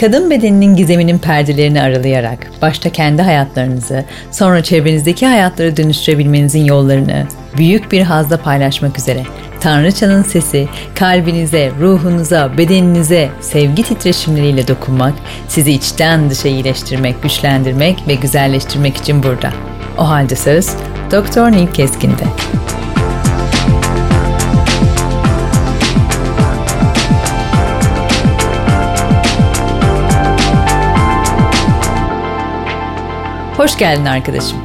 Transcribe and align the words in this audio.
Kadın 0.00 0.30
bedeninin 0.30 0.76
gizeminin 0.76 1.18
perdelerini 1.18 1.82
aralayarak 1.82 2.50
başta 2.62 2.90
kendi 2.90 3.22
hayatlarınızı, 3.22 4.04
sonra 4.30 4.62
çevrenizdeki 4.62 5.26
hayatları 5.26 5.76
dönüştürebilmenizin 5.76 6.64
yollarını 6.64 7.26
büyük 7.56 7.92
bir 7.92 8.02
hazla 8.02 8.36
paylaşmak 8.36 8.98
üzere 8.98 9.22
Tanrıçanın 9.60 10.22
sesi 10.22 10.68
kalbinize, 10.94 11.70
ruhunuza, 11.80 12.58
bedeninize 12.58 13.28
sevgi 13.40 13.82
titreşimleriyle 13.82 14.68
dokunmak, 14.68 15.14
sizi 15.48 15.72
içten 15.72 16.30
dışa 16.30 16.48
iyileştirmek, 16.48 17.22
güçlendirmek 17.22 18.08
ve 18.08 18.14
güzelleştirmek 18.14 18.96
için 18.96 19.22
burada. 19.22 19.50
O 19.98 20.08
halde 20.08 20.36
söz 20.36 20.70
Doktor 21.12 21.52
Nil 21.52 21.66
Keskin'de. 21.66 22.24
Hoş 33.58 33.78
geldin 33.78 34.04
arkadaşım. 34.04 34.58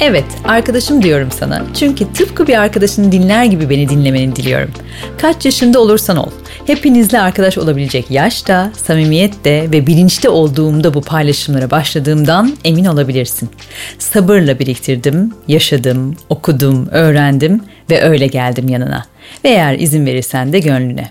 Evet, 0.00 0.24
arkadaşım 0.44 1.02
diyorum 1.02 1.28
sana. 1.30 1.62
Çünkü 1.78 2.12
tıpkı 2.12 2.46
bir 2.46 2.60
arkadaşını 2.60 3.12
dinler 3.12 3.44
gibi 3.44 3.70
beni 3.70 3.88
dinlemeni 3.88 4.36
diliyorum. 4.36 4.70
Kaç 5.18 5.44
yaşında 5.44 5.80
olursan 5.80 6.16
ol. 6.16 6.30
Hepinizle 6.66 7.20
arkadaş 7.20 7.58
olabilecek 7.58 8.10
yaşta, 8.10 8.70
samimiyette 8.76 9.70
ve 9.72 9.86
bilinçte 9.86 10.28
olduğumda 10.28 10.94
bu 10.94 11.00
paylaşımlara 11.00 11.70
başladığımdan 11.70 12.56
emin 12.64 12.84
olabilirsin. 12.84 13.50
Sabırla 13.98 14.58
biriktirdim, 14.58 15.34
yaşadım, 15.48 16.16
okudum, 16.28 16.88
öğrendim 16.90 17.64
ve 17.90 18.02
öyle 18.02 18.26
geldim 18.26 18.68
yanına. 18.68 19.06
Ve 19.44 19.48
eğer 19.48 19.78
izin 19.78 20.06
verirsen 20.06 20.52
de 20.52 20.60
gönlüne. 20.60 21.10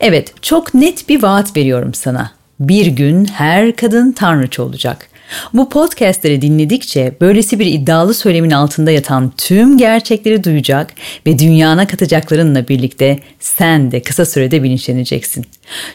Evet, 0.00 0.42
çok 0.42 0.74
net 0.74 1.08
bir 1.08 1.22
vaat 1.22 1.56
veriyorum 1.56 1.94
sana. 1.94 2.30
Bir 2.60 2.86
gün 2.86 3.24
her 3.24 3.76
kadın 3.76 4.12
tanrıç 4.12 4.58
olacak. 4.58 5.08
Bu 5.54 5.68
podcastleri 5.68 6.42
dinledikçe 6.42 7.12
böylesi 7.20 7.58
bir 7.58 7.66
iddialı 7.66 8.14
söylemin 8.14 8.50
altında 8.50 8.90
yatan 8.90 9.32
tüm 9.36 9.78
gerçekleri 9.78 10.44
duyacak 10.44 10.92
ve 11.26 11.38
dünyana 11.38 11.86
katacaklarınla 11.86 12.68
birlikte 12.68 13.18
sen 13.40 13.92
de 13.92 14.02
kısa 14.02 14.26
sürede 14.26 14.62
bilinçleneceksin. 14.62 15.46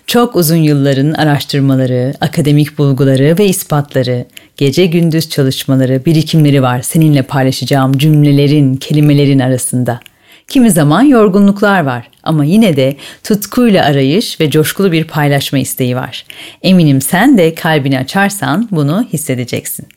Çok 0.08 0.36
uzun 0.36 0.56
yılların 0.56 1.14
araştırmaları, 1.14 2.14
akademik 2.22 2.78
bulguları 2.78 3.36
ve 3.40 3.46
ispatları, 3.46 4.26
gece 4.58 4.86
gündüz 4.86 5.30
çalışmaları, 5.30 6.06
birikimleri 6.06 6.62
var 6.62 6.82
seninle 6.82 7.22
paylaşacağım 7.22 7.98
cümlelerin, 7.98 8.76
kelimelerin 8.76 9.40
arasında.'' 9.40 10.11
Kimi 10.52 10.72
zaman 10.72 11.04
yorgunluklar 11.04 11.84
var 11.84 12.10
ama 12.24 12.46
yine 12.46 12.76
de 12.76 12.96
tutkuyla 13.24 13.86
arayış 13.86 14.40
ve 14.40 14.50
coşkulu 14.50 14.92
bir 14.92 15.04
paylaşma 15.04 15.60
isteği 15.60 15.96
var. 15.96 16.26
Eminim 16.62 17.02
sen 17.02 17.38
de 17.38 17.56
kalbini 17.56 18.00
açarsan 18.00 18.68
bunu 18.72 19.08
hissedeceksin. 19.14 19.88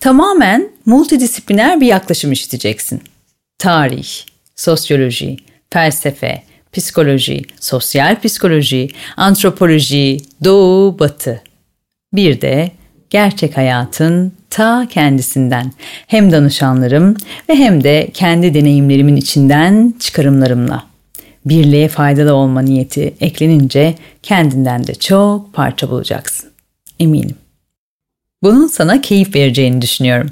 Tamamen 0.00 0.68
multidisipliner 0.86 1.80
bir 1.80 1.86
yaklaşım 1.86 2.32
isteyeceksin. 2.32 3.02
Tarih, 3.58 4.08
sosyoloji, 4.56 5.36
felsefe, 5.70 6.42
psikoloji, 6.72 7.42
sosyal 7.60 8.20
psikoloji, 8.20 8.88
antropoloji, 9.16 10.20
doğu, 10.44 10.98
batı. 10.98 11.42
Bir 12.12 12.40
de 12.40 12.70
gerçek 13.16 13.56
hayatın 13.56 14.32
ta 14.50 14.88
kendisinden 14.90 15.72
hem 16.06 16.32
danışanlarım 16.32 17.16
ve 17.48 17.54
hem 17.54 17.84
de 17.84 18.10
kendi 18.14 18.54
deneyimlerimin 18.54 19.16
içinden 19.16 19.94
çıkarımlarımla. 20.00 20.86
Birliğe 21.46 21.88
faydalı 21.88 22.34
olma 22.34 22.60
niyeti 22.60 23.14
eklenince 23.20 23.94
kendinden 24.22 24.86
de 24.86 24.94
çok 24.94 25.52
parça 25.52 25.90
bulacaksın. 25.90 26.50
Eminim. 27.00 27.36
Bunun 28.42 28.66
sana 28.66 29.00
keyif 29.00 29.34
vereceğini 29.34 29.82
düşünüyorum. 29.82 30.30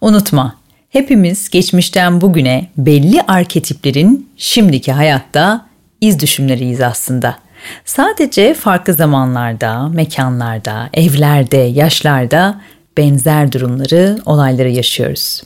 Unutma, 0.00 0.56
hepimiz 0.88 1.50
geçmişten 1.50 2.20
bugüne 2.20 2.68
belli 2.76 3.22
arketiplerin 3.22 4.28
şimdiki 4.36 4.92
hayatta 4.92 5.66
iz 6.00 6.20
düşümleriyiz 6.20 6.80
aslında. 6.80 7.45
Sadece 7.84 8.54
farklı 8.54 8.92
zamanlarda, 8.92 9.88
mekanlarda, 9.88 10.90
evlerde, 10.94 11.56
yaşlarda 11.56 12.60
benzer 12.96 13.52
durumları, 13.52 14.18
olayları 14.26 14.70
yaşıyoruz. 14.70 15.42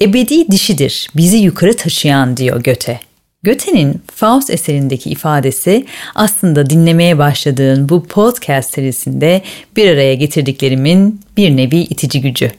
Ebedi 0.00 0.50
dişidir, 0.50 1.08
bizi 1.16 1.36
yukarı 1.36 1.76
taşıyan 1.76 2.36
diyor 2.36 2.62
Göte. 2.62 3.00
Göte'nin 3.42 4.02
Faust 4.14 4.50
eserindeki 4.50 5.10
ifadesi 5.10 5.86
aslında 6.14 6.70
dinlemeye 6.70 7.18
başladığın 7.18 7.88
bu 7.88 8.04
podcast 8.04 8.74
serisinde 8.74 9.42
bir 9.76 9.90
araya 9.90 10.14
getirdiklerimin 10.14 11.20
bir 11.36 11.56
nevi 11.56 11.76
itici 11.76 12.20
gücü. 12.20 12.52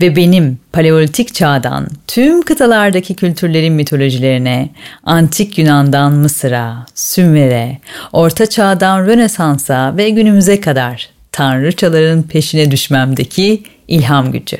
Ve 0.00 0.16
benim 0.16 0.58
paleolitik 0.72 1.34
çağdan 1.34 1.86
tüm 2.06 2.42
kıtalardaki 2.42 3.14
kültürlerin 3.14 3.72
mitolojilerine, 3.72 4.68
antik 5.04 5.58
Yunan'dan 5.58 6.12
Mısır'a, 6.12 6.86
Sümer'e, 6.94 7.78
Orta 8.12 8.46
Çağ'dan 8.46 9.06
Rönesans'a 9.06 9.96
ve 9.96 10.10
günümüze 10.10 10.60
kadar 10.60 11.08
tanrıçaların 11.32 12.22
peşine 12.22 12.70
düşmemdeki 12.70 13.62
ilham 13.88 14.32
gücü. 14.32 14.56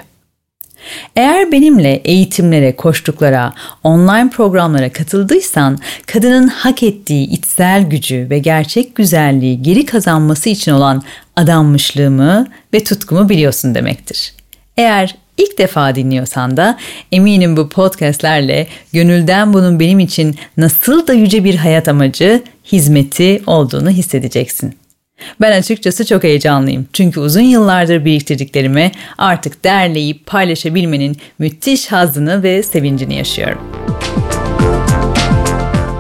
Eğer 1.17 1.53
benimle 1.53 1.95
eğitimlere, 1.95 2.77
koştuklara, 2.77 3.53
online 3.83 4.31
programlara 4.31 4.93
katıldıysan 4.93 5.79
kadının 6.07 6.49
hak 6.49 6.83
ettiği 6.83 7.31
içsel 7.31 7.83
gücü 7.83 8.27
ve 8.31 8.39
gerçek 8.39 8.95
güzelliği 8.95 9.63
geri 9.63 9.87
kazanması 9.87 10.49
için 10.49 10.73
olan 10.73 11.03
adanmışlığımı 11.37 12.47
ve 12.75 12.85
tutkumu 12.85 13.29
biliyorsun 13.29 13.75
demektir. 13.75 14.33
Eğer 14.77 15.15
ilk 15.39 15.59
defa 15.59 15.95
dinliyorsan 15.95 16.57
da 16.57 16.79
eminim 17.13 17.57
bu 17.57 17.69
podcastlerle 17.69 18.67
gönülden 18.93 19.53
bunun 19.53 19.81
benim 19.81 19.99
için 19.99 20.37
nasıl 20.57 21.07
da 21.07 21.13
yüce 21.13 21.45
bir 21.45 21.55
hayat 21.55 21.89
amacı, 21.89 22.43
hizmeti 22.73 23.43
olduğunu 23.47 23.91
hissedeceksin. 23.91 24.75
Ben 25.41 25.59
açıkçası 25.59 26.07
çok 26.07 26.25
heyecanlıyım. 26.25 26.87
Çünkü 26.93 27.21
uzun 27.21 27.41
yıllardır 27.41 28.05
biriktirdiklerimi 28.05 28.93
artık 29.19 29.65
derleyip 29.65 30.27
paylaşabilmenin 30.27 31.17
müthiş 31.39 31.93
hazzını 31.93 32.43
ve 32.43 32.63
sevincini 32.63 33.15
yaşıyorum. 33.15 33.59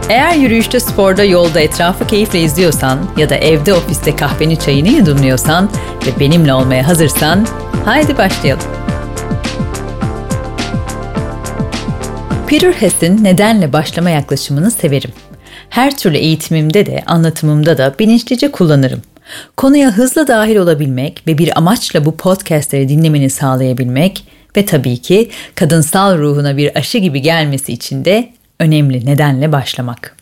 Eğer 0.08 0.34
yürüyüşte, 0.34 0.80
sporda, 0.80 1.24
yolda 1.24 1.60
etrafı 1.60 2.06
keyifle 2.06 2.40
izliyorsan 2.40 2.98
ya 3.16 3.30
da 3.30 3.36
evde 3.36 3.74
ofiste 3.74 4.16
kahveni 4.16 4.58
çayını 4.58 4.88
yudumluyorsan 4.88 5.70
ve 6.06 6.20
benimle 6.20 6.54
olmaya 6.54 6.88
hazırsan 6.88 7.46
haydi 7.84 8.18
başlayalım. 8.18 8.83
Peter 12.46 12.72
Hess'in 12.72 13.24
nedenle 13.24 13.72
başlama 13.72 14.10
yaklaşımını 14.10 14.70
severim. 14.70 15.10
Her 15.70 15.96
türlü 15.96 16.16
eğitimimde 16.16 16.86
de 16.86 17.02
anlatımımda 17.06 17.78
da 17.78 17.94
bilinçlice 17.98 18.50
kullanırım. 18.50 19.02
Konuya 19.56 19.90
hızla 19.90 20.26
dahil 20.26 20.56
olabilmek 20.56 21.22
ve 21.26 21.38
bir 21.38 21.58
amaçla 21.58 22.04
bu 22.04 22.16
podcastleri 22.16 22.88
dinlemeni 22.88 23.30
sağlayabilmek 23.30 24.24
ve 24.56 24.66
tabii 24.66 24.96
ki 24.96 25.30
kadınsal 25.54 26.18
ruhuna 26.18 26.56
bir 26.56 26.76
aşı 26.76 26.98
gibi 26.98 27.22
gelmesi 27.22 27.72
için 27.72 28.04
de 28.04 28.32
önemli 28.60 29.06
nedenle 29.06 29.52
başlamak. 29.52 30.16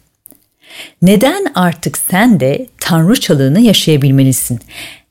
Neden 1.02 1.46
artık 1.54 1.98
sen 1.98 2.40
de 2.40 2.66
tanrıçalığını 2.80 3.60
yaşayabilmelisin? 3.60 4.60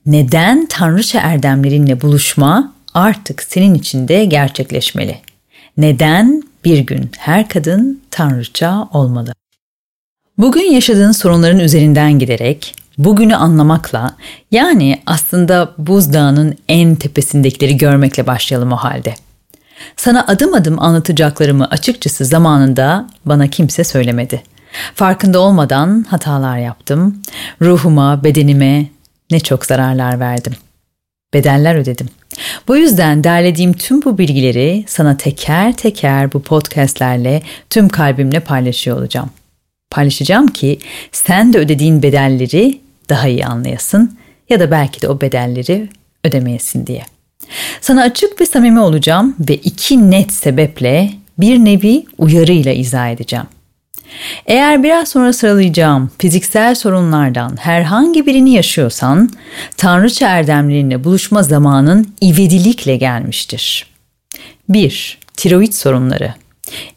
Neden 0.05 0.65
tanrıça 0.65 1.19
erdemlerinle 1.19 2.01
buluşma 2.01 2.73
artık 2.93 3.43
senin 3.43 3.73
için 3.73 4.07
de 4.07 4.25
gerçekleşmeli? 4.25 5.17
Neden 5.77 6.50
bir 6.65 6.79
gün 6.79 7.11
her 7.17 7.49
kadın 7.49 8.01
tanrıça 8.11 8.87
olmalı? 8.93 9.33
Bugün 10.37 10.71
yaşadığın 10.71 11.11
sorunların 11.11 11.59
üzerinden 11.59 12.19
giderek 12.19 12.75
bugünü 12.97 13.35
anlamakla 13.35 14.15
yani 14.51 15.01
aslında 15.05 15.73
buzdağının 15.77 16.55
en 16.67 16.95
tepesindekileri 16.95 17.77
görmekle 17.77 18.27
başlayalım 18.27 18.71
o 18.71 18.75
halde. 18.75 19.13
Sana 19.97 20.25
adım 20.27 20.53
adım 20.53 20.79
anlatacaklarımı 20.79 21.65
açıkçası 21.65 22.25
zamanında 22.25 23.09
bana 23.25 23.47
kimse 23.47 23.83
söylemedi. 23.83 24.43
Farkında 24.95 25.39
olmadan 25.39 26.05
hatalar 26.09 26.57
yaptım. 26.57 27.21
Ruhuma, 27.61 28.23
bedenime 28.23 28.85
ne 29.31 29.39
çok 29.39 29.65
zararlar 29.65 30.19
verdim. 30.19 30.53
Bedeller 31.33 31.75
ödedim. 31.75 32.07
Bu 32.67 32.77
yüzden 32.77 33.23
derlediğim 33.23 33.73
tüm 33.73 34.01
bu 34.01 34.17
bilgileri 34.17 34.83
sana 34.87 35.17
teker 35.17 35.77
teker 35.77 36.33
bu 36.33 36.41
podcastlerle 36.41 37.41
tüm 37.69 37.89
kalbimle 37.89 38.39
paylaşıyor 38.39 38.97
olacağım 38.97 39.29
paylaşacağım 39.91 40.47
ki 40.47 40.79
sen 41.11 41.53
de 41.53 41.57
ödediğin 41.57 42.03
bedelleri 42.03 42.79
daha 43.09 43.27
iyi 43.27 43.45
anlayasın 43.45 44.17
ya 44.49 44.59
da 44.59 44.71
belki 44.71 45.01
de 45.01 45.07
o 45.07 45.21
bedelleri 45.21 45.89
ödemeyesin 46.23 46.87
diye. 46.87 47.03
Sana 47.81 48.01
açık 48.01 48.41
ve 48.41 48.45
samimi 48.45 48.79
olacağım 48.79 49.35
ve 49.49 49.55
iki 49.55 50.11
net 50.11 50.33
sebeple 50.33 51.11
bir 51.37 51.57
nevi 51.57 52.05
uyarıyla 52.17 52.71
izah 52.71 53.09
edeceğim. 53.09 53.45
Eğer 54.45 54.83
biraz 54.83 55.09
sonra 55.09 55.33
sıralayacağım 55.33 56.11
fiziksel 56.19 56.75
sorunlardan 56.75 57.57
herhangi 57.59 58.25
birini 58.25 58.51
yaşıyorsan, 58.53 59.29
tanrıça 59.77 60.27
erdemlerinle 60.27 61.03
buluşma 61.03 61.43
zamanın 61.43 62.13
ivedilikle 62.23 62.95
gelmiştir. 62.95 63.87
1. 64.69 65.17
Tiroid 65.37 65.73
sorunları 65.73 66.33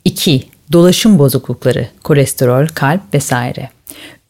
2. 0.04 0.48
Dolaşım 0.72 1.18
bozuklukları, 1.18 1.88
kolesterol, 2.04 2.66
kalp 2.66 3.14
vesaire. 3.14 3.70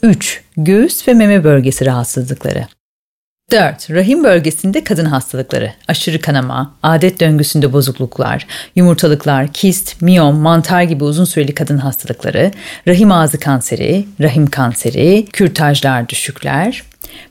3. 0.02 0.42
Göğüs 0.56 1.08
ve 1.08 1.14
meme 1.14 1.44
bölgesi 1.44 1.86
rahatsızlıkları. 1.86 2.66
4. 3.50 3.90
Rahim 3.90 4.24
bölgesinde 4.24 4.84
kadın 4.84 5.04
hastalıkları, 5.04 5.72
aşırı 5.88 6.20
kanama, 6.20 6.74
adet 6.82 7.20
döngüsünde 7.20 7.72
bozukluklar, 7.72 8.46
yumurtalıklar, 8.76 9.52
kist, 9.52 10.02
miyom, 10.02 10.36
mantar 10.36 10.82
gibi 10.82 11.04
uzun 11.04 11.24
süreli 11.24 11.54
kadın 11.54 11.78
hastalıkları, 11.78 12.50
rahim 12.88 13.12
ağzı 13.12 13.40
kanseri, 13.40 14.06
rahim 14.20 14.46
kanseri, 14.46 15.26
kürtajlar, 15.32 16.08
düşükler. 16.08 16.82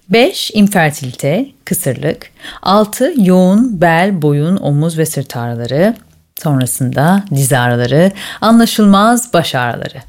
5. 0.09 0.51
İnfertilite, 0.53 1.45
kısırlık. 1.65 2.31
6. 2.61 3.13
Yoğun 3.17 3.81
bel, 3.81 4.21
boyun, 4.21 4.57
omuz 4.57 4.97
ve 4.97 5.05
sırt 5.05 5.37
ağrıları. 5.37 5.95
Sonrasında 6.43 7.23
diz 7.35 7.53
ağrıları, 7.53 8.11
anlaşılmaz 8.41 9.33
baş 9.33 9.55
ağrıları. 9.55 10.01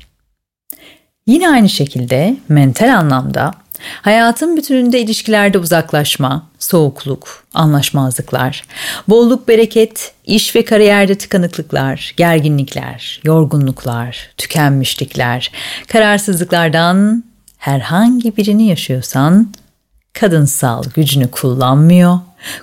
Yine 1.26 1.50
aynı 1.50 1.68
şekilde 1.68 2.36
mental 2.48 2.98
anlamda 2.98 3.63
hayatın 4.02 4.56
bütününde 4.56 5.00
ilişkilerde 5.00 5.58
uzaklaşma, 5.58 6.46
soğukluk, 6.58 7.44
anlaşmazlıklar, 7.54 8.64
bolluk 9.08 9.48
bereket, 9.48 10.12
iş 10.24 10.56
ve 10.56 10.64
kariyerde 10.64 11.14
tıkanıklıklar, 11.14 12.14
gerginlikler, 12.16 13.20
yorgunluklar, 13.24 14.30
tükenmişlikler, 14.36 15.50
kararsızlıklardan 15.88 17.24
herhangi 17.58 18.36
birini 18.36 18.66
yaşıyorsan 18.66 19.52
kadınsal 20.12 20.82
gücünü 20.94 21.30
kullanmıyor, 21.30 22.18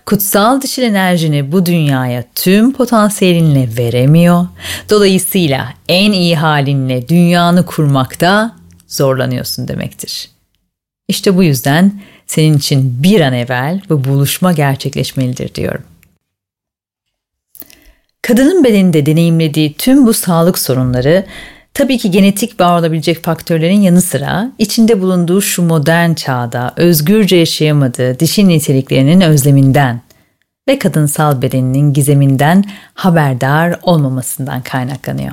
kutsal 0.05 0.61
dişil 0.61 0.83
enerjini 0.83 1.51
bu 1.51 1.65
dünyaya 1.65 2.23
tüm 2.35 2.73
potansiyelinle 2.73 3.69
veremiyor. 3.77 4.47
Dolayısıyla 4.89 5.73
en 5.87 6.11
iyi 6.11 6.35
halinle 6.35 7.07
dünyanı 7.07 7.65
kurmakta 7.65 8.55
zorlanıyorsun 8.87 9.67
demektir. 9.67 10.29
İşte 11.11 11.37
bu 11.37 11.43
yüzden 11.43 12.01
senin 12.27 12.57
için 12.57 13.03
bir 13.03 13.21
an 13.21 13.33
evvel 13.33 13.81
bu 13.89 14.03
buluşma 14.03 14.51
gerçekleşmelidir 14.51 15.55
diyorum. 15.55 15.83
Kadının 18.21 18.63
bedeninde 18.63 19.05
deneyimlediği 19.05 19.73
tüm 19.73 20.07
bu 20.07 20.13
sağlık 20.13 20.59
sorunları 20.59 21.25
Tabii 21.73 21.97
ki 21.97 22.11
genetik 22.11 22.59
bağ 22.59 22.79
olabilecek 22.79 23.23
faktörlerin 23.23 23.81
yanı 23.81 24.01
sıra 24.01 24.51
içinde 24.57 25.01
bulunduğu 25.01 25.41
şu 25.41 25.61
modern 25.61 26.13
çağda 26.13 26.73
özgürce 26.75 27.35
yaşayamadığı 27.35 28.19
dişi 28.19 28.47
niteliklerinin 28.47 29.21
özleminden 29.21 30.01
ve 30.67 30.79
kadınsal 30.79 31.41
bedeninin 31.41 31.93
gizeminden 31.93 32.63
haberdar 32.93 33.79
olmamasından 33.81 34.61
kaynaklanıyor. 34.61 35.31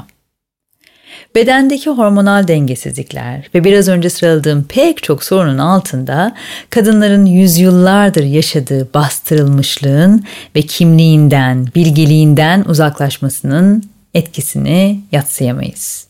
Bedendeki 1.34 1.90
hormonal 1.90 2.49
dengesizlikler 2.49 3.50
ve 3.55 3.64
biraz 3.64 3.88
önce 3.88 4.10
sıraladığım 4.10 4.64
pek 4.64 5.02
çok 5.02 5.25
sorunun 5.25 5.58
altında 5.58 6.34
kadınların 6.70 7.26
yüzyıllardır 7.26 8.25
yaşadığı 8.25 8.94
bastırılmışlığın 8.94 10.25
ve 10.56 10.62
kimliğinden, 10.62 11.66
bilgeliğinden 11.75 12.64
uzaklaşmasının 12.69 13.82
etkisini 14.14 15.00
yatsıyamayız. 15.12 16.06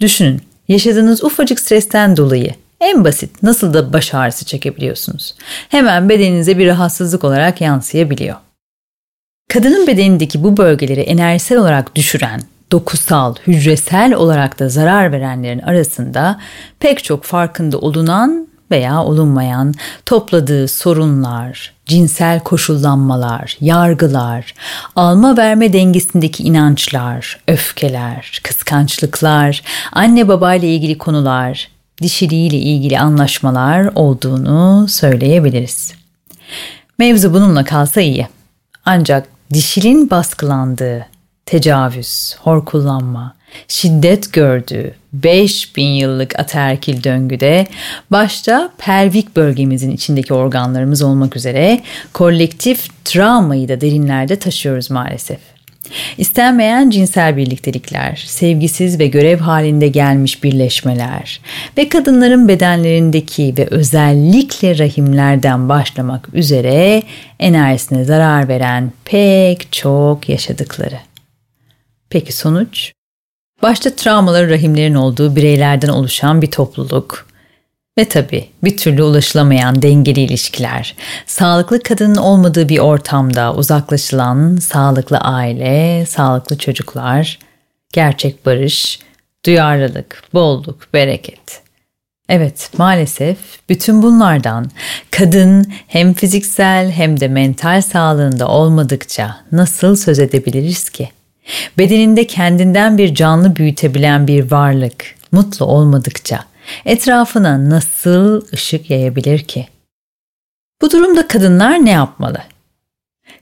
Düşünün, 0.00 0.42
yaşadığınız 0.68 1.24
ufacık 1.24 1.60
stresten 1.60 2.16
dolayı 2.16 2.54
en 2.80 3.04
basit 3.04 3.42
nasıl 3.42 3.74
da 3.74 3.92
baş 3.92 4.14
ağrısı 4.14 4.44
çekebiliyorsunuz. 4.44 5.34
Hemen 5.68 6.08
bedeninize 6.08 6.58
bir 6.58 6.66
rahatsızlık 6.66 7.24
olarak 7.24 7.60
yansıyabiliyor. 7.60 8.36
Kadının 9.48 9.86
bedenindeki 9.86 10.44
bu 10.44 10.56
bölgeleri 10.56 11.00
enerjisel 11.00 11.58
olarak 11.58 11.96
düşüren, 11.96 12.42
dokusal, 12.72 13.34
hücresel 13.46 14.14
olarak 14.14 14.58
da 14.58 14.68
zarar 14.68 15.12
verenlerin 15.12 15.58
arasında 15.58 16.40
pek 16.80 17.04
çok 17.04 17.24
farkında 17.24 17.78
olunan 17.78 18.48
veya 18.70 19.02
olunmayan 19.04 19.74
topladığı 20.06 20.68
sorunlar, 20.68 21.74
cinsel 21.86 22.40
koşullanmalar, 22.40 23.56
yargılar, 23.60 24.54
alma 24.96 25.36
verme 25.36 25.72
dengesindeki 25.72 26.42
inançlar, 26.42 27.40
öfkeler, 27.48 28.40
kıskançlıklar, 28.42 29.62
anne 29.92 30.28
baba 30.28 30.54
ile 30.54 30.74
ilgili 30.74 30.98
konular, 30.98 31.68
dişiliğiyle 32.02 32.56
ilgili 32.56 32.98
anlaşmalar 32.98 33.90
olduğunu 33.94 34.88
söyleyebiliriz. 34.88 35.94
Mevzu 36.98 37.34
bununla 37.34 37.64
kalsa 37.64 38.00
iyi. 38.00 38.28
Ancak 38.84 39.28
dişilin 39.52 40.10
baskılandığı 40.10 41.06
tecavüz, 41.46 42.36
hor 42.40 42.64
kullanma, 42.64 43.36
şiddet 43.68 44.32
gördüğü 44.32 44.94
5000 45.12 45.86
yıllık 45.86 46.38
ataerkil 46.38 47.04
döngüde 47.04 47.66
başta 48.10 48.72
pelvik 48.78 49.36
bölgemizin 49.36 49.90
içindeki 49.90 50.34
organlarımız 50.34 51.02
olmak 51.02 51.36
üzere 51.36 51.80
kolektif 52.12 53.04
travmayı 53.04 53.68
da 53.68 53.80
derinlerde 53.80 54.38
taşıyoruz 54.38 54.90
maalesef. 54.90 55.38
İstenmeyen 56.18 56.90
cinsel 56.90 57.36
birliktelikler, 57.36 58.24
sevgisiz 58.26 58.98
ve 58.98 59.06
görev 59.06 59.38
halinde 59.38 59.88
gelmiş 59.88 60.44
birleşmeler 60.44 61.40
ve 61.78 61.88
kadınların 61.88 62.48
bedenlerindeki 62.48 63.54
ve 63.58 63.66
özellikle 63.70 64.78
rahimlerden 64.78 65.68
başlamak 65.68 66.28
üzere 66.34 67.02
enerjisine 67.38 68.04
zarar 68.04 68.48
veren 68.48 68.92
pek 69.04 69.72
çok 69.72 70.28
yaşadıkları. 70.28 70.96
Peki 72.10 72.32
sonuç? 72.32 72.92
Başta 73.62 73.96
travmaları 73.96 74.50
rahimlerin 74.50 74.94
olduğu 74.94 75.36
bireylerden 75.36 75.88
oluşan 75.88 76.42
bir 76.42 76.50
topluluk. 76.50 77.26
Ve 77.98 78.04
tabii 78.04 78.48
bir 78.64 78.76
türlü 78.76 79.02
ulaşılamayan 79.02 79.82
dengeli 79.82 80.20
ilişkiler, 80.20 80.94
sağlıklı 81.26 81.82
kadının 81.82 82.16
olmadığı 82.16 82.68
bir 82.68 82.78
ortamda 82.78 83.54
uzaklaşılan 83.54 84.56
sağlıklı 84.56 85.18
aile, 85.18 86.06
sağlıklı 86.06 86.58
çocuklar, 86.58 87.38
gerçek 87.92 88.46
barış, 88.46 89.00
duyarlılık, 89.46 90.22
bolluk, 90.34 90.88
bereket. 90.94 91.62
Evet, 92.28 92.70
maalesef 92.78 93.38
bütün 93.68 94.02
bunlardan 94.02 94.70
kadın 95.10 95.72
hem 95.86 96.14
fiziksel 96.14 96.90
hem 96.90 97.20
de 97.20 97.28
mental 97.28 97.82
sağlığında 97.82 98.48
olmadıkça 98.48 99.36
nasıl 99.52 99.96
söz 99.96 100.18
edebiliriz 100.18 100.90
ki? 100.90 101.08
Bedeninde 101.78 102.26
kendinden 102.26 102.98
bir 102.98 103.14
canlı 103.14 103.56
büyütebilen 103.56 104.26
bir 104.26 104.50
varlık 104.50 105.14
mutlu 105.32 105.66
olmadıkça 105.66 106.44
etrafına 106.84 107.70
nasıl 107.70 108.42
ışık 108.52 108.90
yayabilir 108.90 109.38
ki? 109.38 109.68
Bu 110.82 110.90
durumda 110.90 111.28
kadınlar 111.28 111.84
ne 111.84 111.90
yapmalı? 111.90 112.38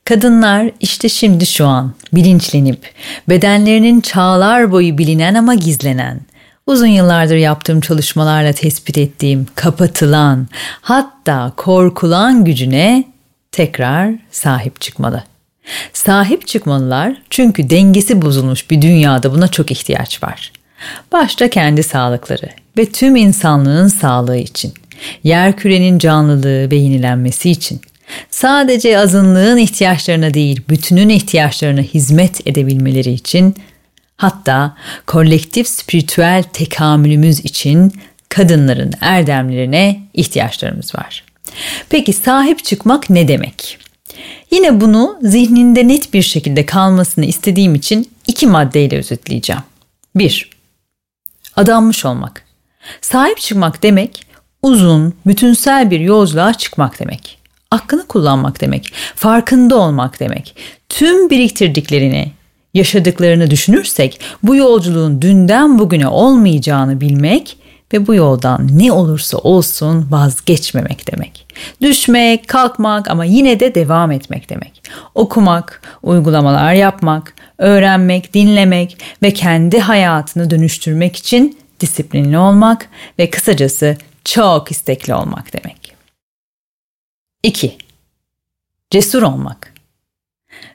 Kadınlar 0.04 0.70
işte 0.80 1.08
şimdi 1.08 1.46
şu 1.46 1.66
an 1.66 1.92
bilinçlenip 2.12 2.92
bedenlerinin 3.28 4.00
çağlar 4.00 4.72
boyu 4.72 4.98
bilinen 4.98 5.34
ama 5.34 5.54
gizlenen, 5.54 6.20
uzun 6.66 6.86
yıllardır 6.86 7.36
yaptığım 7.36 7.80
çalışmalarla 7.80 8.52
tespit 8.52 8.98
ettiğim 8.98 9.46
kapatılan, 9.54 10.46
hatta 10.80 11.52
korkulan 11.56 12.44
gücüne 12.44 13.04
tekrar 13.52 14.14
sahip 14.30 14.80
çıkmalı. 14.80 15.24
Sahip 15.92 16.46
çıkmalılar 16.46 17.16
çünkü 17.30 17.70
dengesi 17.70 18.22
bozulmuş 18.22 18.70
bir 18.70 18.82
dünyada 18.82 19.34
buna 19.34 19.48
çok 19.48 19.70
ihtiyaç 19.70 20.22
var. 20.22 20.52
Başta 21.12 21.50
kendi 21.50 21.82
sağlıkları 21.82 22.48
ve 22.78 22.86
tüm 22.86 23.16
insanlığın 23.16 23.88
sağlığı 23.88 24.36
için, 24.36 24.74
yer 25.24 25.56
kürenin 25.56 25.98
canlılığı 25.98 26.70
ve 26.70 26.76
yenilenmesi 26.76 27.50
için, 27.50 27.80
sadece 28.30 28.98
azınlığın 28.98 29.56
ihtiyaçlarına 29.56 30.34
değil 30.34 30.60
bütünün 30.68 31.08
ihtiyaçlarına 31.08 31.80
hizmet 31.80 32.46
edebilmeleri 32.46 33.12
için, 33.12 33.54
hatta 34.16 34.76
kolektif 35.06 35.68
spiritüel 35.68 36.42
tekamülümüz 36.52 37.40
için 37.40 37.92
kadınların 38.28 38.92
erdemlerine 39.00 40.00
ihtiyaçlarımız 40.14 40.94
var. 40.94 41.24
Peki 41.88 42.12
sahip 42.12 42.64
çıkmak 42.64 43.10
ne 43.10 43.28
demek? 43.28 43.78
Yine 44.54 44.80
bunu 44.80 45.18
zihninde 45.22 45.88
net 45.88 46.14
bir 46.14 46.22
şekilde 46.22 46.66
kalmasını 46.66 47.24
istediğim 47.24 47.74
için 47.74 48.10
iki 48.26 48.46
maddeyle 48.46 48.98
özetleyeceğim. 48.98 49.62
1. 50.14 50.50
Adanmış 51.56 52.04
olmak. 52.04 52.44
Sahip 53.00 53.38
çıkmak 53.38 53.82
demek 53.82 54.26
uzun, 54.62 55.14
bütünsel 55.26 55.90
bir 55.90 56.00
yolculuğa 56.00 56.54
çıkmak 56.54 57.00
demek. 57.00 57.38
Aklını 57.70 58.06
kullanmak 58.06 58.60
demek, 58.60 58.92
farkında 59.14 59.76
olmak 59.76 60.20
demek. 60.20 60.56
Tüm 60.88 61.30
biriktirdiklerini 61.30 62.32
Yaşadıklarını 62.74 63.50
düşünürsek 63.50 64.20
bu 64.42 64.56
yolculuğun 64.56 65.22
dünden 65.22 65.78
bugüne 65.78 66.08
olmayacağını 66.08 67.00
bilmek 67.00 67.56
ve 67.92 68.06
bu 68.06 68.14
yoldan 68.14 68.78
ne 68.78 68.92
olursa 68.92 69.38
olsun 69.38 70.06
vazgeçmemek 70.10 71.12
demek. 71.12 71.43
Düşmek, 71.80 72.48
kalkmak 72.48 73.10
ama 73.10 73.24
yine 73.24 73.60
de 73.60 73.74
devam 73.74 74.10
etmek 74.12 74.50
demek. 74.50 74.82
Okumak, 75.14 75.82
uygulamalar 76.02 76.74
yapmak, 76.74 77.34
öğrenmek, 77.58 78.34
dinlemek 78.34 78.98
ve 79.22 79.32
kendi 79.32 79.80
hayatını 79.80 80.50
dönüştürmek 80.50 81.16
için 81.16 81.58
disiplinli 81.80 82.38
olmak 82.38 82.88
ve 83.18 83.30
kısacası 83.30 83.96
çok 84.24 84.70
istekli 84.70 85.14
olmak 85.14 85.52
demek. 85.52 85.94
2. 87.42 87.78
Cesur 88.90 89.22
olmak. 89.22 89.74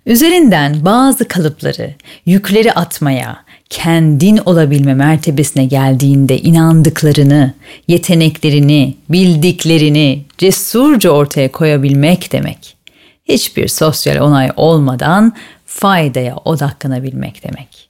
Üzerinden 0.06 0.86
bazı 0.86 1.28
kalıpları, 1.28 1.96
yükleri 2.26 2.74
atmaya, 2.74 3.44
kendin 3.70 4.38
olabilme 4.46 4.94
mertebesine 4.94 5.66
geldiğinde 5.66 6.38
inandıklarını, 6.38 7.54
yeteneklerini, 7.88 8.96
bildiklerini 9.10 10.26
cesurca 10.38 11.10
ortaya 11.10 11.52
koyabilmek 11.52 12.32
demek. 12.32 12.78
Hiçbir 13.26 13.68
sosyal 13.68 14.18
onay 14.18 14.52
olmadan 14.56 15.34
faydaya 15.66 16.36
odaklanabilmek 16.36 17.44
demek. 17.44 17.90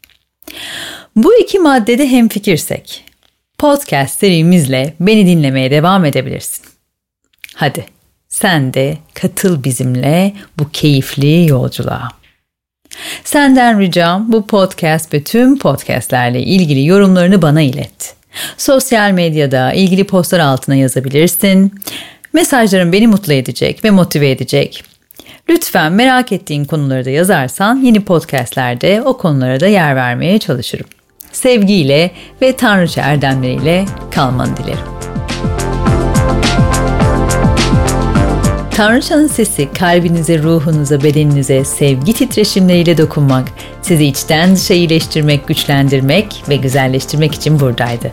Bu 1.15 1.36
iki 1.36 1.59
maddede 1.59 2.12
hemfikirsek, 2.12 3.03
podcast 3.57 4.19
serimizle 4.19 4.93
beni 5.00 5.25
dinlemeye 5.25 5.71
devam 5.71 6.05
edebilirsin. 6.05 6.65
Hadi 7.55 7.86
sen 8.27 8.74
de 8.74 8.98
katıl 9.13 9.63
bizimle 9.63 10.33
bu 10.57 10.69
keyifli 10.69 11.48
yolculuğa. 11.48 12.18
Senden 13.23 13.79
ricam 13.79 14.31
bu 14.31 14.47
podcast 14.47 15.13
ve 15.13 15.23
tüm 15.23 15.59
podcastlerle 15.59 16.41
ilgili 16.41 16.85
yorumlarını 16.85 17.41
bana 17.41 17.61
ilet. 17.61 18.15
Sosyal 18.57 19.11
medyada 19.11 19.73
ilgili 19.73 20.03
postlar 20.03 20.39
altına 20.39 20.75
yazabilirsin. 20.75 21.73
Mesajların 22.33 22.91
beni 22.91 23.07
mutlu 23.07 23.33
edecek 23.33 23.83
ve 23.85 23.89
motive 23.89 24.31
edecek. 24.31 24.83
Lütfen 25.49 25.91
merak 25.91 26.31
ettiğin 26.31 26.65
konuları 26.65 27.05
da 27.05 27.09
yazarsan 27.09 27.81
yeni 27.81 28.05
podcastlerde 28.05 29.01
o 29.01 29.17
konulara 29.17 29.59
da 29.59 29.67
yer 29.67 29.95
vermeye 29.95 30.39
çalışırım. 30.39 30.88
Sevgiyle 31.31 32.11
ve 32.41 32.55
tanrıça 32.55 33.01
erdemleriyle 33.01 33.85
kalmanı 34.11 34.57
dilerim. 34.57 35.58
Tanrıçanın 38.79 39.27
sesi 39.27 39.69
kalbinize, 39.74 40.43
ruhunuza, 40.43 41.03
bedeninize 41.03 41.65
sevgi 41.65 42.13
titreşimleriyle 42.13 42.98
dokunmak, 42.98 43.48
sizi 43.81 44.05
içten 44.05 44.55
dışa 44.55 44.74
iyileştirmek, 44.74 45.48
güçlendirmek 45.48 46.43
ve 46.50 46.55
güzelleştirmek 46.55 47.36
için 47.36 47.59
buradaydı. 47.59 48.12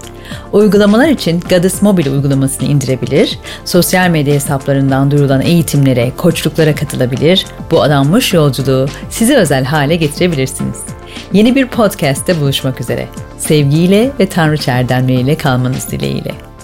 Uygulamalar 0.52 1.08
için 1.08 1.40
Goddess 1.40 1.82
Mobile 1.82 2.11
uygulamasını 2.11 2.68
indirebilir, 2.68 3.38
sosyal 3.64 4.11
medya 4.11 4.35
hesaplarından 4.35 5.11
duyurulan 5.11 5.40
eğitimlere, 5.40 6.12
koçluklara 6.16 6.75
katılabilir, 6.75 7.46
bu 7.70 7.82
adanmış 7.82 8.35
yolculuğu 8.35 8.88
size 9.11 9.37
özel 9.37 9.64
hale 9.64 9.96
getirebilirsiniz. 9.96 10.78
Yeni 11.32 11.54
bir 11.54 11.66
podcast'te 11.66 12.40
buluşmak 12.40 12.80
üzere. 12.80 13.08
Sevgiyle 13.38 14.11
ve 14.20 14.28
Tanrı 14.28 14.70
erdemleriyle 14.70 15.37
kalmanız 15.37 15.90
dileğiyle. 15.90 16.55